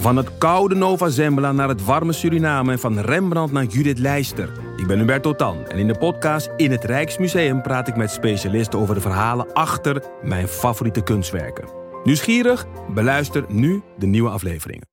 [0.00, 4.52] Van het koude Nova Zembla naar het warme Suriname en van Rembrandt naar Judith Leister.
[4.76, 8.78] Ik ben Hubert Totan en in de podcast In het Rijksmuseum praat ik met specialisten
[8.78, 11.68] over de verhalen achter mijn favoriete kunstwerken.
[12.04, 12.66] Nieuwsgierig?
[12.94, 14.88] Beluister nu de nieuwe afleveringen.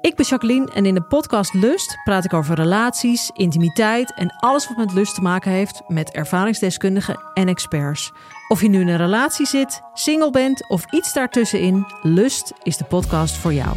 [0.00, 4.68] Ik ben Jacqueline en in de podcast Lust praat ik over relaties, intimiteit en alles
[4.68, 8.12] wat met lust te maken heeft met ervaringsdeskundigen en experts.
[8.48, 12.84] Of je nu in een relatie zit, single bent of iets daartussenin, Lust is de
[12.84, 13.76] podcast voor jou.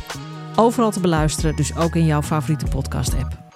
[0.55, 3.50] Overal te beluisteren, dus ook in jouw favoriete podcast-app.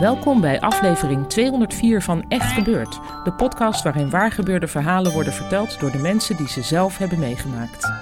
[0.00, 5.90] Welkom bij aflevering 204 van Echt Gebeurd, de podcast waarin waargebeurde verhalen worden verteld door
[5.90, 7.92] de mensen die ze zelf hebben meegemaakt.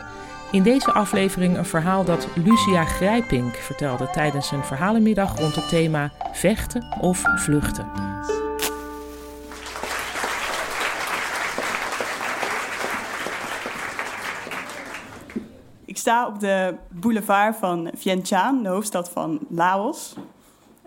[0.50, 6.12] In deze aflevering een verhaal dat Lucia Grijpink vertelde tijdens een verhalenmiddag rond het thema
[6.32, 7.86] vechten of vluchten.
[15.84, 20.14] Ik sta op de boulevard van Vientiane, de hoofdstad van Laos.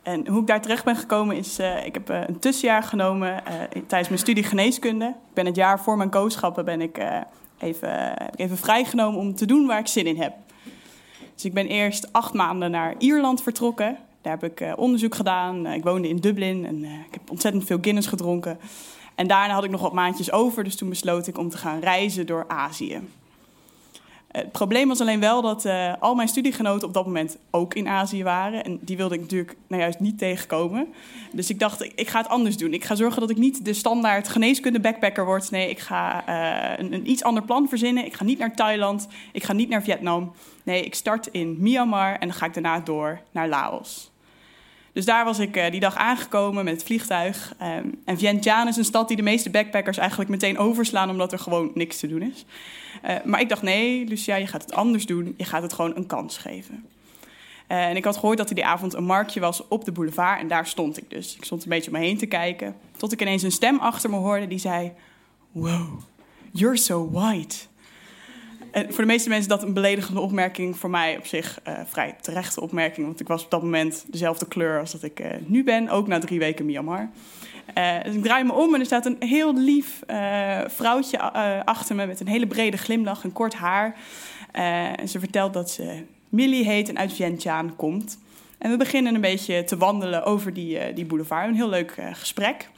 [0.08, 3.30] En hoe ik daar terecht ben gekomen is, uh, ik heb uh, een tussenjaar genomen
[3.30, 5.06] uh, tijdens mijn studie geneeskunde.
[5.06, 6.98] Ik ben het jaar voor mijn kooschappen ben ik
[7.60, 10.34] even, heb ik even vrijgenomen om te doen waar ik zin in heb.
[11.34, 13.98] Dus ik ben eerst acht maanden naar Ierland vertrokken.
[14.22, 15.66] Daar heb ik onderzoek gedaan.
[15.68, 18.60] ik woonde in Dublin en ik heb ontzettend veel Guinness gedronken.
[19.16, 21.80] En daarna had ik nog wat maandjes over, dus toen besloot ik om te gaan
[21.80, 23.02] reizen door Azië.
[24.32, 27.88] Het probleem was alleen wel dat uh, al mijn studiegenoten op dat moment ook in
[27.88, 28.64] Azië waren.
[28.64, 30.88] En die wilde ik natuurlijk nou juist niet tegenkomen.
[31.32, 32.74] Dus ik dacht, ik ga het anders doen.
[32.74, 35.52] Ik ga zorgen dat ik niet de standaard geneeskunde backpacker word.
[35.52, 38.06] Nee, ik ga uh, een, een, iets ander plan verzinnen.
[38.06, 39.08] Ik ga niet naar Thailand.
[39.32, 40.32] Ik ga niet naar Vietnam.
[40.64, 44.12] Nee, ik start in Myanmar en dan ga ik daarna door naar Laos.
[44.98, 47.54] Dus daar was ik uh, die dag aangekomen met het vliegtuig.
[47.62, 51.40] Um, en Vientiane is een stad die de meeste backpackers eigenlijk meteen overslaan, omdat er
[51.40, 52.46] gewoon niks te doen is.
[53.06, 55.34] Uh, maar ik dacht, nee, Lucia, je gaat het anders doen.
[55.38, 56.86] Je gaat het gewoon een kans geven.
[57.72, 60.40] Uh, en ik had gehoord dat er die avond een marktje was op de boulevard.
[60.40, 61.36] En daar stond ik dus.
[61.36, 62.76] Ik stond een beetje om me heen te kijken.
[62.98, 64.92] Tot ik ineens een stem achter me hoorde die zei...
[65.52, 66.02] Wow,
[66.52, 67.58] you're so white.
[68.78, 70.78] En voor de meeste mensen is dat een beledigende opmerking.
[70.78, 73.06] Voor mij op zich uh, vrij terechte opmerking.
[73.06, 75.90] Want ik was op dat moment dezelfde kleur als dat ik uh, nu ben.
[75.90, 77.10] Ook na drie weken Myanmar.
[77.78, 80.00] Uh, dus ik draai me om en er staat een heel lief
[80.68, 81.20] vrouwtje
[81.66, 82.06] achter me.
[82.06, 83.96] Met een hele brede glimlach en kort haar.
[84.52, 88.20] en ze vertelt dat ze Millie heet en uit Vientiane komt.
[88.58, 91.48] En we beginnen een beetje te wandelen over die, die boulevard.
[91.48, 92.70] Een heel leuk gesprek.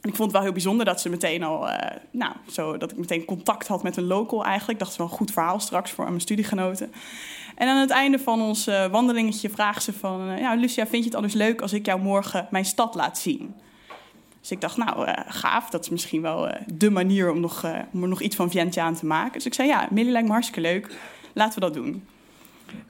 [0.00, 1.76] En ik vond het wel heel bijzonder dat ze meteen al, uh,
[2.10, 4.78] nou, zo dat ik meteen contact had met een local eigenlijk.
[4.78, 6.92] Ik dacht, wel een goed verhaal straks voor mijn studiegenoten.
[7.54, 11.02] En aan het einde van ons uh, wandelingetje vraagt ze van, uh, ja, Lucia, vind
[11.02, 13.54] je het anders leuk als ik jou morgen mijn stad laat zien?
[14.40, 18.08] Dus ik dacht, nou, gaaf, dat is misschien wel de manier om, nog, om er
[18.08, 19.32] nog iets van Vientiane te maken.
[19.32, 20.96] Dus ik zei, ja, Millie lijkt me hartstikke leuk,
[21.32, 22.06] laten we dat doen.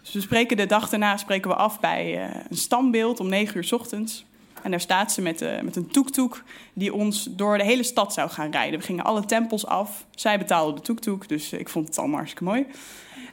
[0.02, 3.64] Dus we spreken de dag daarna spreken we af bij een standbeeld om negen uur
[3.64, 4.24] s ochtends.
[4.62, 6.42] En daar staat ze met, uh, met een toektoek
[6.72, 8.78] die ons door de hele stad zou gaan rijden.
[8.78, 10.06] We gingen alle tempels af.
[10.14, 12.66] Zij betaalde de toektoek, dus ik vond het allemaal hartstikke mooi.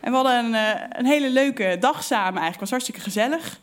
[0.02, 2.52] En we hadden een, uh, een hele leuke dag samen eigenlijk.
[2.52, 3.60] Het was hartstikke gezellig.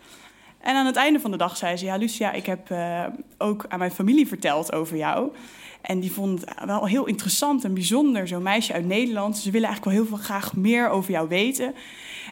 [0.61, 1.85] En aan het einde van de dag zei ze...
[1.85, 2.75] Ja, Lucia, ik heb
[3.39, 5.33] ook aan mijn familie verteld over jou.
[5.83, 8.29] En die vond het wel heel interessant en bijzonder.
[8.29, 9.39] Zo'n meisje uit Nederland.
[9.39, 11.75] Ze willen eigenlijk wel heel veel graag meer over jou weten.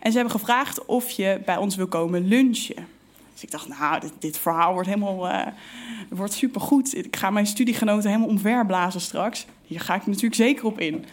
[0.01, 2.87] En ze hebben gevraagd of je bij ons wil komen lunchen.
[3.41, 5.47] Dus ik dacht, nou, dit, dit verhaal wordt helemaal uh,
[6.09, 6.97] wordt supergoed.
[6.97, 9.47] Ik ga mijn studiegenoten helemaal omverblazen straks.
[9.67, 11.05] Hier ga ik natuurlijk zeker op in.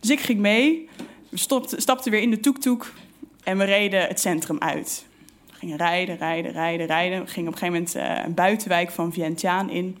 [0.00, 0.88] Dus ik ging mee,
[1.28, 1.38] we
[1.76, 2.92] stapten weer in de toektoek
[3.44, 5.06] en we reden het centrum uit.
[5.46, 7.20] We gingen rijden, rijden, rijden, rijden.
[7.20, 9.98] We gingen op een gegeven moment uh, een buitenwijk van Vientiane in.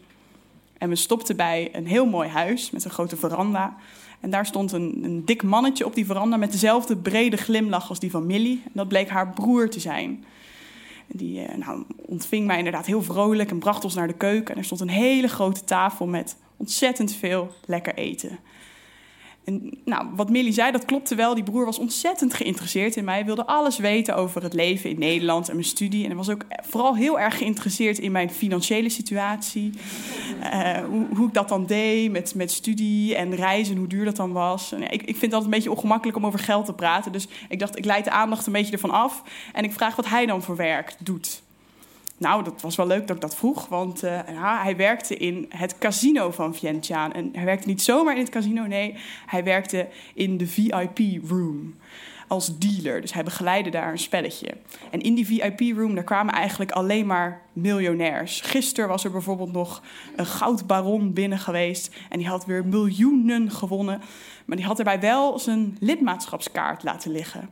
[0.78, 3.76] En we stopten bij een heel mooi huis met een grote veranda.
[4.20, 7.98] En daar stond een, een dik mannetje op die veranda met dezelfde brede glimlach als
[7.98, 8.62] die van Millie.
[8.64, 10.24] En dat bleek haar broer te zijn.
[11.06, 14.54] Die uh, nou, ontving mij inderdaad heel vrolijk en bracht ons naar de keuken.
[14.54, 18.38] En er stond een hele grote tafel met ontzettend veel lekker eten.
[19.46, 21.34] En nou, wat Millie zei, dat klopte wel.
[21.34, 23.24] Die broer was ontzettend geïnteresseerd in mij.
[23.24, 26.00] Wilde alles weten over het leven in Nederland en mijn studie.
[26.02, 29.72] En hij was ook vooral heel erg geïnteresseerd in mijn financiële situatie.
[30.42, 34.16] Uh, hoe, hoe, ik dat dan deed met, met studie en reizen, hoe duur dat
[34.16, 34.68] dan was.
[34.78, 37.12] Ja, ik, ik vind altijd een beetje ongemakkelijk om over geld te praten.
[37.12, 39.22] Dus ik dacht, ik leid de aandacht een beetje ervan af.
[39.52, 41.42] En ik vraag wat hij dan voor werk doet.
[42.18, 45.78] Nou, dat was wel leuk dat ik dat vroeg, want ja, hij werkte in het
[45.78, 47.14] casino van Vientiane.
[47.14, 48.94] En hij werkte niet zomaar in het casino, nee,
[49.26, 51.74] hij werkte in de VIP-room
[52.28, 53.00] als dealer.
[53.00, 54.56] Dus hij begeleidde daar een spelletje.
[54.90, 58.40] En in die VIP-room, daar kwamen eigenlijk alleen maar miljonairs.
[58.40, 59.82] Gisteren was er bijvoorbeeld nog
[60.16, 61.94] een goudbaron binnen geweest.
[62.08, 64.00] En die had weer miljoenen gewonnen.
[64.44, 67.48] Maar die had erbij wel zijn lidmaatschapskaart laten liggen.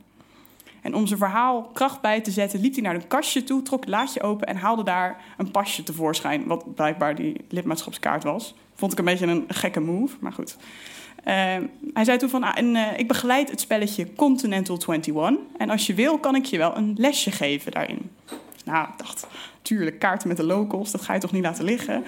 [0.85, 3.79] En om zijn verhaal kracht bij te zetten, liep hij naar een kastje toe, trok
[3.79, 6.47] het laadje open en haalde daar een pasje tevoorschijn.
[6.47, 8.55] Wat blijkbaar die lidmaatschapskaart was.
[8.75, 10.57] Vond ik een beetje een gekke move, maar goed.
[11.19, 11.33] Uh,
[11.93, 15.39] hij zei toen van, ah, en, uh, ik begeleid het spelletje Continental 21.
[15.57, 18.11] En als je wil, kan ik je wel een lesje geven daarin.
[18.65, 19.27] Nou, ik dacht,
[19.61, 22.03] tuurlijk, kaarten met de locals, dat ga je toch niet laten liggen?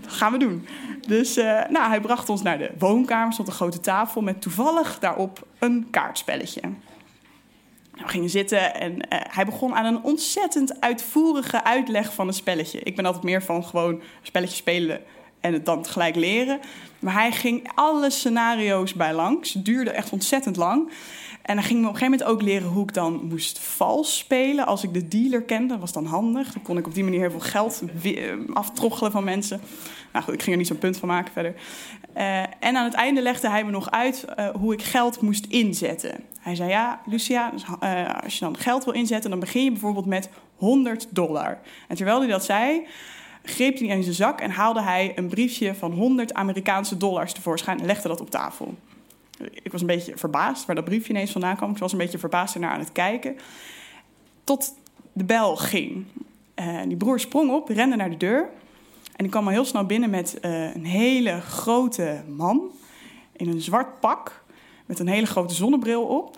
[0.00, 0.66] Dat gaan we doen.
[1.06, 4.98] Dus uh, nou, hij bracht ons naar de woonkamer, stond een grote tafel met toevallig
[4.98, 6.60] daarop een kaartspelletje.
[7.98, 12.80] We gingen zitten en uh, hij begon aan een ontzettend uitvoerige uitleg van een spelletje.
[12.80, 15.02] Ik ben altijd meer van gewoon een spelletje spelen
[15.40, 16.60] en het dan gelijk leren.
[16.98, 19.52] Maar hij ging alle scenario's bij langs.
[19.52, 20.90] Duurde echt ontzettend lang.
[21.42, 24.18] En dan ging me op een gegeven moment ook leren hoe ik dan moest vals
[24.18, 24.66] spelen.
[24.66, 26.52] Als ik de dealer kende, dat was dan handig.
[26.52, 27.82] Dan kon ik op die manier heel veel geld
[28.52, 29.60] aftroggelen van mensen.
[30.12, 31.54] Nou goed, ik ging er niet zo'n punt van maken verder.
[32.16, 35.46] Uh, en aan het einde legde hij me nog uit uh, hoe ik geld moest
[35.46, 36.24] inzetten.
[36.40, 37.52] Hij zei, ja, Lucia,
[37.82, 39.30] uh, als je dan geld wil inzetten...
[39.30, 41.58] dan begin je bijvoorbeeld met 100 dollar.
[41.88, 42.86] En terwijl hij dat zei,
[43.48, 44.40] greep hij in zijn zak...
[44.40, 47.80] en haalde hij een briefje van 100 Amerikaanse dollars tevoorschijn...
[47.80, 48.74] en legde dat op tafel.
[49.52, 51.70] Ik was een beetje verbaasd waar dat briefje ineens vandaan kwam.
[51.70, 53.36] Ik was een beetje verbaasd ernaar aan het kijken.
[54.44, 54.74] Tot
[55.12, 56.04] de bel ging.
[56.86, 58.48] die broer sprong op, rende naar de deur...
[59.18, 62.70] En ik kwam al heel snel binnen met uh, een hele grote man
[63.32, 64.44] in een zwart pak
[64.86, 66.36] met een hele grote zonnebril op.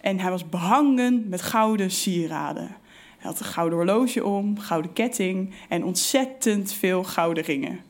[0.00, 2.76] En hij was behangen met gouden sieraden.
[3.20, 7.80] Hij had een gouden horloge om, gouden ketting en ontzettend veel gouden ringen.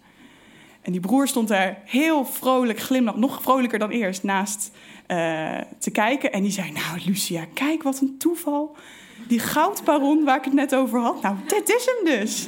[0.82, 4.71] En die broer stond daar heel vrolijk, glimlach, nog vrolijker dan eerst, naast
[5.09, 6.32] uh, te kijken.
[6.32, 8.77] En die zei, nou Lucia, kijk wat een toeval.
[9.29, 12.47] Die goudbaron waar ik het net over had, nou, dit is hem dus.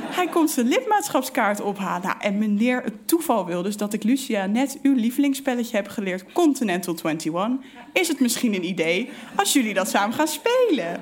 [0.00, 2.02] Hij komt zijn lidmaatschapskaart ophalen.
[2.02, 6.32] Nou, en meneer, het toeval wil dus dat ik Lucia net uw lievelingsspelletje heb geleerd,
[6.32, 7.66] Continental 21.
[7.92, 11.00] Is het misschien een idee als jullie dat samen gaan spelen?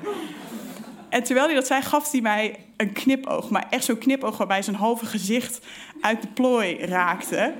[1.09, 3.49] En terwijl hij dat zei, gaf hij mij een knipoog.
[3.49, 5.65] Maar echt zo'n knipoog waarbij zijn halve gezicht
[6.01, 7.53] uit de plooi raakte.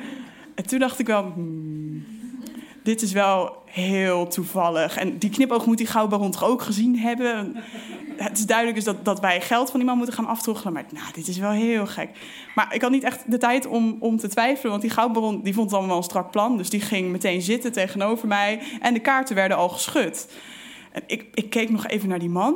[0.55, 1.23] En toen dacht ik wel...
[1.23, 2.05] Hmm,
[2.87, 4.97] dit is wel heel toevallig.
[4.97, 7.55] En die knipoog moet die goudbaron toch ook gezien hebben?
[8.15, 10.73] Het is duidelijk dus dat, dat wij geld van die man moeten gaan aftroggelen.
[10.73, 12.09] Maar nou, dit is wel heel gek.
[12.55, 14.69] Maar ik had niet echt de tijd om, om te twijfelen.
[14.69, 16.57] Want die goudbaron die vond het allemaal een strak plan.
[16.57, 18.61] Dus die ging meteen zitten tegenover mij.
[18.79, 20.27] En de kaarten werden al geschud.
[20.91, 22.55] En ik, ik keek nog even naar die man.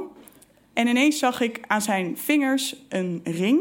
[0.74, 3.60] En ineens zag ik aan zijn vingers een ring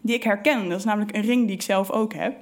[0.00, 0.68] die ik herken.
[0.68, 2.36] Dat is namelijk een ring die ik zelf ook heb.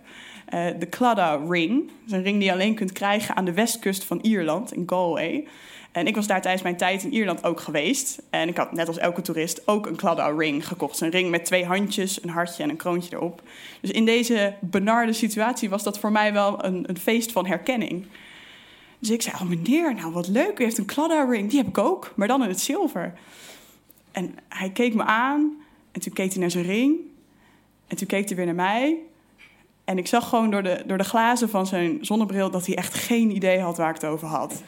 [0.55, 1.79] Uh, de Claddagh Ring.
[1.87, 4.83] Dat is een ring die je alleen kunt krijgen aan de westkust van Ierland, in
[4.87, 5.47] Galway.
[5.93, 8.23] En ik was daar tijdens mijn tijd in Ierland ook geweest.
[8.31, 11.01] En ik had net als elke toerist ook een Claddagh Ring gekocht.
[11.01, 13.43] Een ring met twee handjes, een hartje en een kroontje erop.
[13.81, 18.07] Dus in deze benarde situatie was dat voor mij wel een, een feest van herkenning.
[18.99, 21.49] Dus ik zei, oh meneer, nou wat leuk, u heeft een Claddagh Ring.
[21.49, 23.15] Die heb ik ook, maar dan in het zilver.
[24.17, 25.57] En hij keek me aan
[25.93, 26.97] en toen keek hij naar zijn ring.
[27.87, 28.99] En toen keek hij weer naar mij.
[29.85, 32.95] En ik zag gewoon door de, door de glazen van zijn zonnebril dat hij echt
[32.95, 34.63] geen idee had waar ik het over had.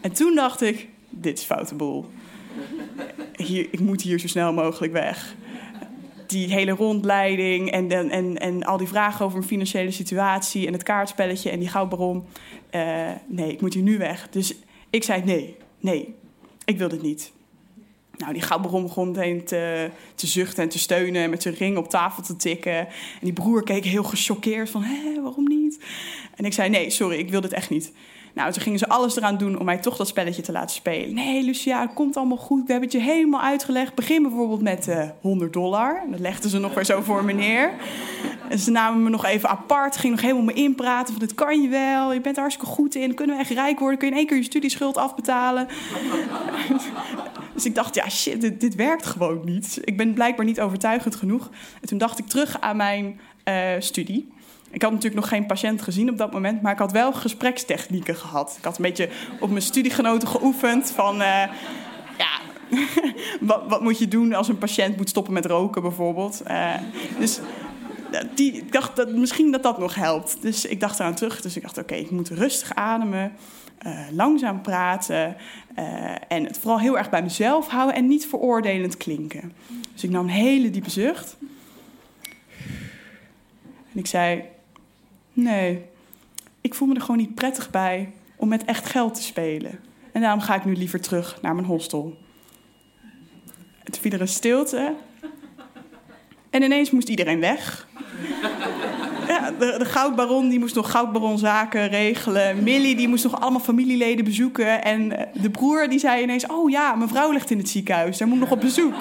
[0.00, 2.06] En toen dacht ik, dit is foute boel.
[3.36, 5.34] Hier, ik moet hier zo snel mogelijk weg.
[6.26, 10.72] Die hele rondleiding en, en, en, en al die vragen over mijn financiële situatie en
[10.72, 12.24] het kaartspelletje en die goudbaron.
[12.70, 14.28] Uh, nee, ik moet hier nu weg.
[14.30, 14.54] Dus
[14.90, 16.14] ik zei nee, nee,
[16.64, 17.32] ik wil dit niet.
[18.16, 21.22] Nou, die goudbaron begon meteen te, te zuchten en te steunen...
[21.22, 22.78] en met zijn ring op tafel te tikken.
[22.78, 25.84] En die broer keek heel gechoqueerd van, hé, waarom niet?
[26.36, 27.92] En ik zei, nee, sorry, ik wil dit echt niet.
[28.34, 31.14] Nou, toen gingen ze alles eraan doen om mij toch dat spelletje te laten spelen.
[31.14, 32.66] Nee, Lucia, het komt allemaal goed.
[32.66, 33.94] We hebben het je helemaal uitgelegd.
[33.94, 36.02] Begin bijvoorbeeld met uh, 100 dollar.
[36.10, 37.72] Dat legden ze nog weer zo voor me neer.
[38.48, 39.96] En ze namen me nog even apart.
[39.96, 42.12] Gingen nog helemaal me inpraten van dit kan je wel.
[42.12, 43.14] Je bent er hartstikke goed in.
[43.14, 43.98] Kunnen we echt rijk worden?
[43.98, 45.68] Kun je in één keer je studieschuld afbetalen?
[47.64, 49.78] Dus ik dacht, ja shit, dit, dit, werkt gewoon niet.
[49.84, 51.50] Ik ben blijkbaar niet overtuigend genoeg.
[51.80, 54.32] En toen dacht ik terug aan mijn uh, studie.
[54.70, 58.16] Ik had natuurlijk nog geen patiënt gezien op dat moment, maar ik had wel gesprekstechnieken
[58.16, 58.54] gehad.
[58.58, 59.08] Ik had een beetje
[59.40, 61.42] op mijn studiegenoten geoefend van, uh,
[62.18, 62.40] ja,
[63.40, 66.42] wat, wat, moet je doen als een patiënt moet stoppen met roken bijvoorbeeld.
[66.50, 66.74] Uh,
[67.18, 67.40] dus
[68.34, 70.42] die, ik dacht dat misschien dat dat nog helpt.
[70.42, 71.40] Dus ik dacht eraan terug.
[71.40, 73.32] Dus ik dacht, oké, ik moet rustig ademen.
[73.86, 75.36] Uh, langzaam praten
[75.78, 79.52] uh, en het vooral heel erg bij mezelf houden en niet veroordelend klinken.
[79.92, 81.36] Dus ik nam een hele diepe zucht.
[83.92, 84.44] En ik zei:
[85.32, 85.84] Nee,
[86.60, 89.80] ik voel me er gewoon niet prettig bij om met echt geld te spelen.
[90.12, 92.16] En daarom ga ik nu liever terug naar mijn hostel.
[93.84, 94.94] Toen viel er een stilte.
[96.54, 97.86] En ineens moest iedereen weg.
[99.26, 102.62] Ja, de, goudbaron die moest nog goudbaronzaken regelen.
[102.62, 104.84] Millie die moest nog allemaal familieleden bezoeken.
[104.84, 106.46] En eh, de broer die zei ineens...
[106.46, 108.18] oh ja, mijn vrouw ligt in het ziekenhuis.
[108.18, 108.94] Daar moet nog op bezoek.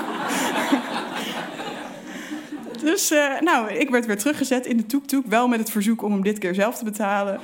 [2.83, 5.25] dus uh, nou, ik werd weer teruggezet in de toektoek.
[5.25, 7.39] Wel met het verzoek om hem dit keer zelf te betalen.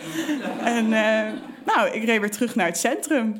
[0.63, 1.21] En uh,
[1.65, 3.39] nou, ik reed weer terug naar het centrum.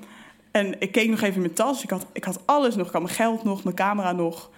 [0.51, 1.83] En ik keek nog even in mijn tas.
[1.83, 2.87] Ik had, ik had alles nog.
[2.87, 4.49] Ik had mijn geld nog, mijn camera nog.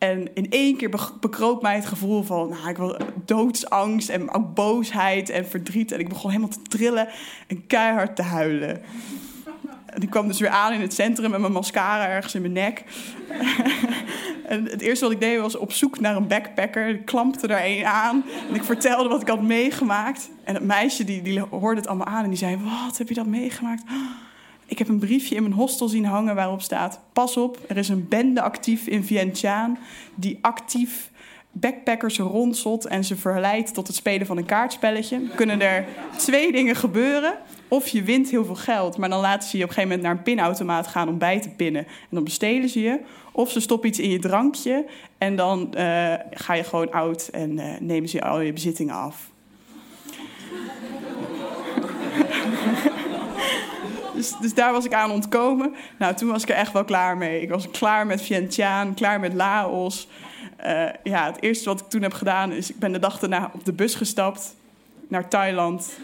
[0.00, 0.88] En in één keer
[1.20, 5.92] bekroop mij het gevoel van nou, ik wil doodsangst en ook boosheid en verdriet.
[5.92, 7.08] En ik begon helemaal te trillen
[7.46, 8.82] en keihard te huilen.
[9.86, 12.52] En ik kwam dus weer aan in het centrum met mijn mascara ergens in mijn
[12.52, 12.84] nek.
[14.46, 16.88] en het eerste wat ik deed was op zoek naar een backpacker.
[16.88, 20.30] Ik klampte er een aan en ik vertelde wat ik had meegemaakt.
[20.44, 23.14] En het meisje die, die hoorde het allemaal aan en die zei: Wat heb je
[23.14, 23.82] dat meegemaakt?
[24.70, 27.88] Ik heb een briefje in mijn hostel zien hangen waarop staat: Pas op, er is
[27.88, 29.76] een bende actief in Vientiane
[30.14, 31.10] die actief
[31.52, 35.20] backpackers rondselt en ze verleidt tot het spelen van een kaartspelletje.
[35.34, 35.84] Kunnen er
[36.16, 37.34] twee dingen gebeuren.
[37.68, 40.02] Of je wint heel veel geld, maar dan laten ze je op een gegeven moment
[40.08, 41.86] naar een pinautomaat gaan om bij te pinnen.
[41.86, 43.00] En dan bestelen ze je.
[43.32, 44.84] Of ze stoppen iets in je drankje
[45.18, 49.30] en dan uh, ga je gewoon oud en uh, nemen ze al je bezittingen af.
[54.14, 55.74] Dus, dus, daar was ik aan ontkomen.
[55.98, 57.42] Nou, toen was ik er echt wel klaar mee.
[57.42, 60.08] Ik was klaar met Vientiane, klaar met Laos.
[60.66, 62.70] Uh, ja, het eerste wat ik toen heb gedaan is...
[62.70, 64.54] ik ben de dag daarna op de bus gestapt
[65.08, 65.98] naar Thailand.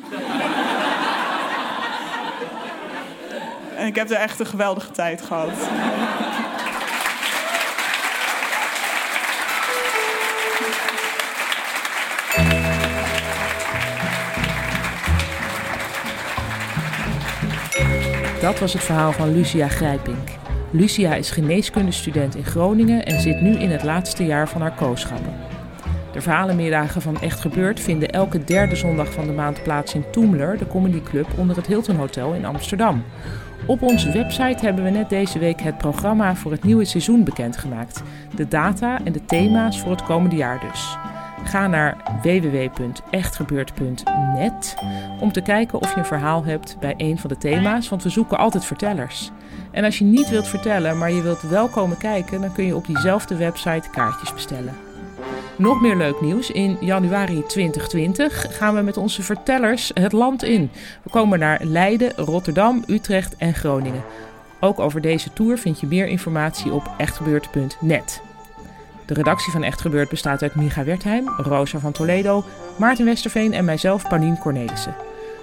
[3.77, 5.69] en ik heb er echt een geweldige tijd gehad.
[18.47, 20.29] Dat was het verhaal van Lucia Grijpink.
[20.71, 25.33] Lucia is geneeskundestudent in Groningen en zit nu in het laatste jaar van haar kooschappen.
[26.13, 30.59] De verhalenmiddagen van Echt Gebeurd vinden elke derde zondag van de maand plaats in Toemler,
[30.59, 33.05] de comedyclub onder het Hilton Hotel in Amsterdam.
[33.67, 38.03] Op onze website hebben we net deze week het programma voor het nieuwe seizoen bekendgemaakt.
[38.35, 40.97] De data en de thema's voor het komende jaar dus.
[41.47, 44.77] Ga naar www.echtgebeurd.net
[45.21, 48.09] om te kijken of je een verhaal hebt bij een van de thema's, want we
[48.09, 49.31] zoeken altijd vertellers.
[49.71, 52.77] En als je niet wilt vertellen, maar je wilt wel komen kijken, dan kun je
[52.77, 54.75] op diezelfde website kaartjes bestellen.
[55.57, 56.51] Nog meer leuk nieuws.
[56.51, 60.71] In januari 2020 gaan we met onze vertellers het land in.
[61.03, 64.05] We komen naar Leiden, Rotterdam, Utrecht en Groningen.
[64.61, 68.23] Ook over deze tour vind je meer informatie op echtgebeurd.net.
[69.07, 72.45] De redactie van Echt Gebeurd bestaat uit Micha Wertheim, Rosa van Toledo,
[72.77, 74.97] Maarten Westerveen en mijzelf, Panien Cornelissen.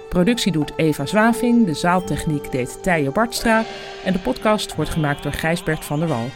[0.08, 3.64] Productie doet Eva Zwaving, de zaaltechniek deed Tije Bartstra
[4.04, 6.30] en de podcast wordt gemaakt door Gijsbert van der Wal.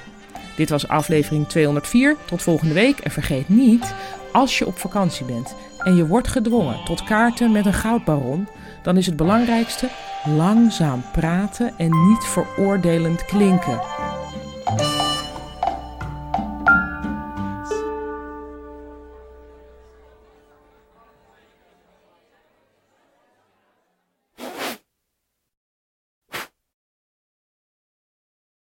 [0.56, 2.16] Dit was aflevering 204.
[2.24, 3.94] Tot volgende week en vergeet niet,
[4.32, 8.48] als je op vakantie bent en je wordt gedwongen tot kaarten met een goudbaron,
[8.82, 9.88] dan is het belangrijkste
[10.36, 13.80] langzaam praten en niet veroordelend klinken.